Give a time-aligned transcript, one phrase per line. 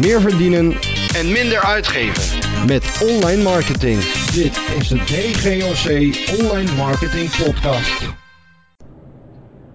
[0.00, 0.72] meer verdienen
[1.18, 2.38] en minder uitgeven.
[2.66, 3.98] met online marketing.
[4.40, 5.86] Dit is de DGOC
[6.40, 8.14] Online Marketing Podcast.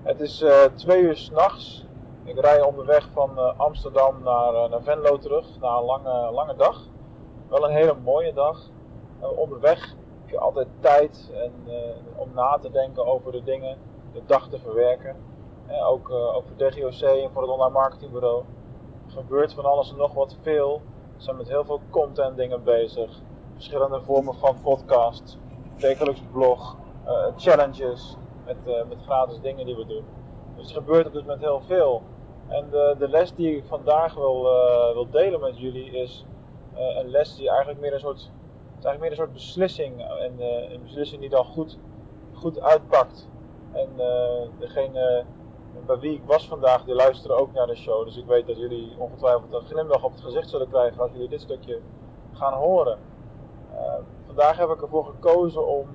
[0.03, 1.85] Het is eh, twee uur s'nachts.
[2.23, 6.55] Ik rij onderweg van eh, Amsterdam naar, eh, naar Venlo terug na een lange, lange
[6.57, 6.81] dag.
[7.49, 8.57] Wel een hele mooie dag.
[9.21, 9.79] Eh, onderweg
[10.21, 13.77] heb je altijd tijd en, eh, om na te denken over de dingen,
[14.13, 15.15] de dag te verwerken.
[15.89, 18.43] Ook, eh, ook voor DGOC en voor het online marketingbureau.
[19.15, 20.81] Gebeurt van alles en nog wat veel.
[21.15, 23.21] We zijn met heel veel content dingen bezig.
[23.53, 25.37] Verschillende vormen van podcast,
[25.77, 28.15] wekelijks blog, eh, challenges
[28.45, 30.03] met, eh, met gratis dingen die we doen.
[30.55, 32.01] Dus er gebeurt op dit moment heel veel.
[32.47, 36.25] En de, de les die ik vandaag wil, eh, wil delen met jullie is
[36.73, 38.31] een les die eigenlijk meer een soort,
[38.75, 40.01] het eigenlijk meer een soort beslissing.
[40.01, 40.33] En
[40.73, 41.77] een beslissing die dan goed,
[42.33, 43.27] goed uitpakt.
[43.71, 43.89] En
[44.59, 45.25] degene
[45.85, 48.05] bij wie ik was vandaag, die luisteren ook naar de show.
[48.05, 51.29] Dus ik weet dat jullie ongetwijfeld een glimlach op het gezicht zullen krijgen als jullie
[51.29, 51.81] dit stukje
[52.33, 52.97] gaan horen.
[53.73, 53.93] Eh,
[54.25, 55.87] vandaag heb ik ervoor gekozen om,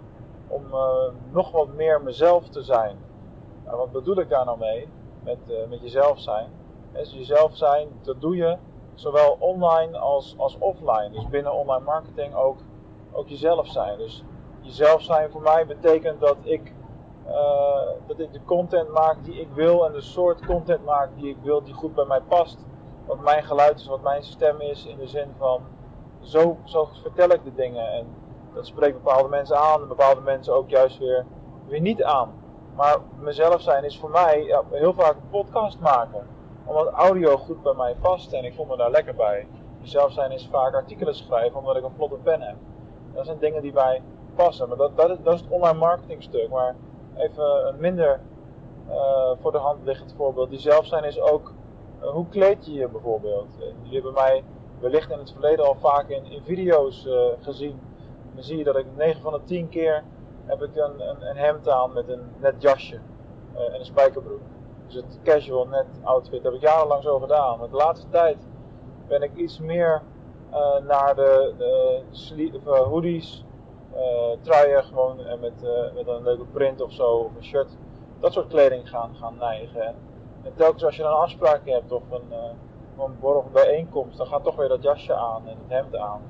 [0.48, 2.96] om eh, nog wat meer mezelf te zijn.
[3.64, 4.88] Nou, wat bedoel ik daar nou mee?
[5.24, 6.48] Met, eh, met jezelf zijn.
[6.92, 8.56] Hè, Dus jezelf zijn, dat doe je
[8.94, 11.10] zowel online als, als offline.
[11.10, 12.58] Dus binnen online marketing ook,
[13.12, 13.98] ook jezelf zijn.
[13.98, 14.24] Dus
[14.60, 16.72] jezelf zijn voor mij betekent dat ik,
[18.06, 21.36] dat ik de content maak die ik wil en de soort content maak die ik
[21.42, 22.66] wil die goed bij mij past.
[23.06, 25.62] Wat mijn geluid is, wat mijn stem is in de zin van
[26.20, 27.92] zo, zo vertel ik de dingen.
[27.92, 28.06] En
[28.54, 31.24] dat spreekt bepaalde mensen aan en bepaalde mensen ook juist weer,
[31.66, 32.32] weer niet aan.
[32.76, 36.26] Maar mezelf zijn is voor mij ja, heel vaak een podcast maken.
[36.64, 39.46] Omdat audio goed bij mij past en ik voel me daar lekker bij.
[39.80, 42.56] Mezelf zijn is vaak artikelen schrijven omdat ik een vlotte pen heb.
[43.14, 44.02] Dat zijn dingen die bij
[44.34, 44.68] passen.
[44.68, 46.48] Maar dat, dat, is, dat is het online marketing stuk.
[46.50, 46.74] Maar
[47.16, 48.20] even een minder
[48.88, 50.50] eh, voor de hand liggend voorbeeld.
[50.50, 51.52] Die zelf zijn is ook
[52.00, 53.56] eh, hoe kleed je je bijvoorbeeld.
[53.58, 54.44] Uh, jullie hebben mij
[54.80, 57.80] wellicht in het verleden al vaak in, in video's eh, gezien.
[58.34, 60.04] Dan zie je dat ik 9 van de 10 keer
[60.44, 63.00] heb ik een, een, een hemd aan met een net jasje
[63.54, 64.40] eh, en een spijkerbroek.
[64.86, 67.58] Dus het casual net outfit heb ik jarenlang zo gedaan.
[67.58, 68.36] Maar de laatste tijd
[69.08, 70.02] ben ik iets meer
[70.50, 72.02] eh, naar de, de
[72.66, 73.49] eh, hoodies, eh
[74.40, 77.76] truien gewoon en met, eh, met een leuke print of zo, of een shirt.
[78.20, 79.86] Dat soort kleding gaan, gaan neigen.
[79.86, 79.94] En,
[80.42, 84.26] en telkens als je dan een afspraak hebt of een, eh, een borrel bijeenkomst, dan
[84.26, 86.22] gaat toch weer dat jasje aan en het hemd aan.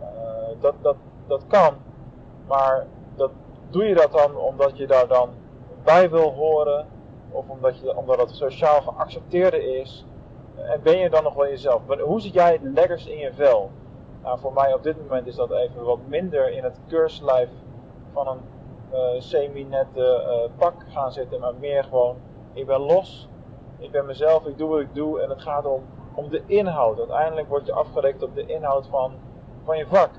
[0.00, 1.74] Eh, dat, dat, dat kan,
[2.46, 3.30] maar dat,
[3.70, 5.30] doe je dat dan omdat je daar dan
[5.84, 6.86] bij wil horen?
[7.30, 10.06] Of omdat, je, omdat het sociaal geaccepteerde is?
[10.56, 11.82] En ben je dan nog wel jezelf?
[12.00, 13.70] Hoe zit jij het lekkerst in je vel?
[14.22, 17.50] Nou, voor mij op dit moment is dat even wat minder in het keurslijf
[18.12, 18.40] van een
[18.90, 22.16] eh, semi-nette eh, pak gaan zitten, maar meer gewoon,
[22.52, 23.28] ik ben los,
[23.78, 25.82] ik ben mezelf, ik doe wat ik doe en het gaat om,
[26.14, 26.98] om de inhoud.
[26.98, 29.12] Uiteindelijk word je afgerekend op de inhoud van,
[29.64, 30.10] van je vak.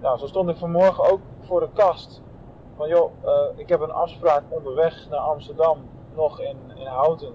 [0.00, 2.22] Nou, zo stond ik vanmorgen ook voor de kast.
[2.76, 5.78] Van joh, eh, ik heb een afspraak onderweg naar Amsterdam,
[6.14, 7.34] nog in, in Houten.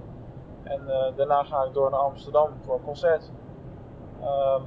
[0.64, 0.82] En
[1.16, 3.32] daarna ga ik door naar Amsterdam voor een concert.
[4.22, 4.62] Ehm,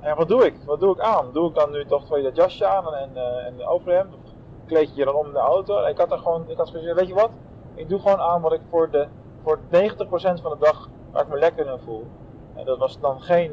[0.00, 0.54] en wat doe ik?
[0.64, 1.32] Wat doe ik aan?
[1.32, 4.14] Doe ik dan nu toch dat jasje aan en, eh, en een overhemd?
[4.14, 4.20] Of
[4.66, 5.84] kleed je je dan om in de auto?
[5.84, 7.30] Ik had er gewoon, ik had gezegd, weet je wat?
[7.74, 9.06] Ik doe gewoon aan wat ik voor, de,
[9.42, 12.06] voor 90% van de dag waar me lekker in voel.
[12.54, 13.52] En dat was dan geen,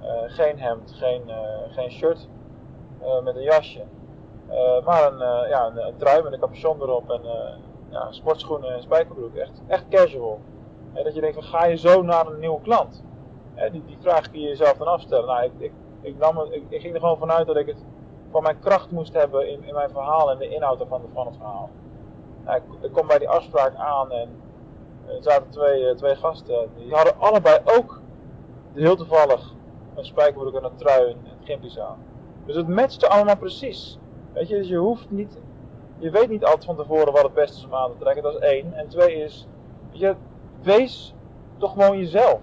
[0.00, 2.28] eh, geen hemd, geen, eh, geen shirt
[3.00, 3.84] eh, met een jasje.
[4.50, 7.54] Eh, maar een, eh, ja, een, trui met een capuchon erop en eh,
[7.90, 9.34] ja, sportschoenen en spijkerbroek.
[9.34, 10.40] Echt, echt casual.
[10.92, 13.04] En dat je denkt van ga je zo naar een nieuwe klant?
[13.54, 15.26] Hè, die, die vraag kun je jezelf dan afstellen.
[15.26, 17.84] Nou, ik, ik, ik, ik, ging er gewoon vanuit dat ik het
[18.30, 21.70] van mijn kracht moest hebben in, in mijn verhaal en de inhoud van het verhaal.
[22.44, 24.28] Nou, ik, kom bij die afspraak aan en
[25.06, 26.68] er zaten twee, eh, twee gasten.
[26.76, 28.00] Die hadden allebei ook
[28.72, 29.54] heel toevallig
[29.94, 32.04] een spijkerbroek en een trui en gimpies aan.
[32.46, 33.98] Dus het matchte allemaal precies.
[34.32, 35.38] Weet je, dus je hoeft niet,
[35.98, 38.22] je weet niet altijd van tevoren wat het beste is om aan te trekken.
[38.22, 38.74] Dat is één.
[38.74, 39.46] En twee is,
[39.90, 40.14] je,
[40.62, 41.14] wees
[41.58, 42.40] toch gewoon jezelf.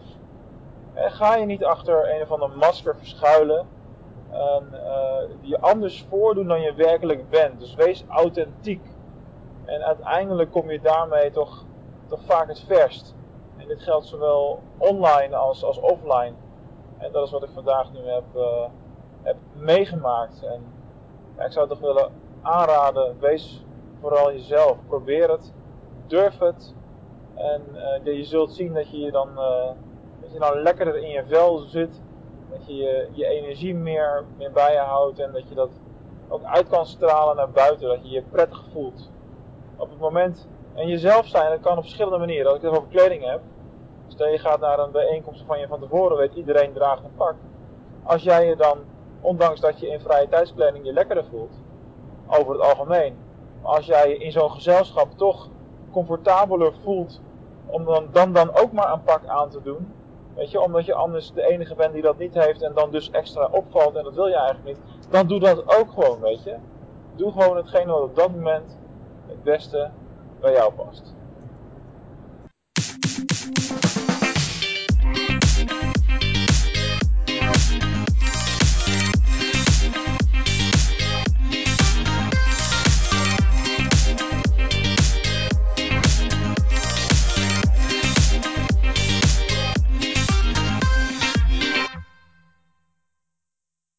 [0.97, 3.67] Hè, ga je niet achter een of ander masker verschuilen.
[4.29, 7.59] En eh, je anders voordoen dan je werkelijk bent.
[7.59, 8.81] Dus wees authentiek.
[9.65, 11.65] En uiteindelijk kom je daarmee toch,
[12.07, 13.15] toch vaak het verst.
[13.57, 16.33] En dit geldt zowel online als, als offline.
[16.97, 18.65] En dat is wat ik vandaag nu heb, eh,
[19.21, 20.43] heb meegemaakt.
[20.43, 20.63] En
[21.45, 22.11] ik zou toch willen
[22.41, 23.65] aanraden, wees
[24.01, 24.77] vooral jezelf.
[24.87, 25.53] Probeer het,
[26.07, 26.73] durf het.
[27.35, 29.29] En eh, je zult zien dat je je dan,
[30.27, 32.01] dat je dan lekkerder in je vel zit.
[32.49, 35.19] Dat je je, je energie meer, meer bij je houdt.
[35.19, 35.69] En dat je dat
[36.27, 37.87] ook uit kan stralen naar buiten.
[37.87, 39.11] Dat je je prettig voelt.
[39.77, 42.47] Op het moment, en jezelf zijn, dat kan op verschillende manieren.
[42.47, 43.41] Als ik het over kleding heb.
[44.07, 47.35] Stel je gaat naar een bijeenkomst van je van tevoren weet iedereen draagt een pak.
[48.03, 48.77] Als jij je dan,
[49.21, 51.53] ondanks dat je in vrije tijdsplanning je lekkerder voelt,
[52.27, 53.17] over het algemeen,
[53.61, 55.49] als jij je in zo'n gezelschap toch
[55.91, 57.21] comfortabeler voelt
[57.65, 59.93] om dan, dan dan ook maar een pak aan te doen,
[60.37, 63.11] weet je, omdat je anders de enige bent die dat niet heeft en dan dus
[63.11, 64.79] extra opvalt en dat wil je eigenlijk niet,
[65.09, 66.55] dan doe dat ook gewoon, weet je.
[67.15, 68.77] Doe gewoon hetgene wat op dat moment
[69.27, 69.89] het beste
[70.39, 71.15] bij jou past.